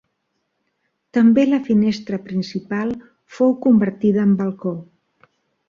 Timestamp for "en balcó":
4.31-4.77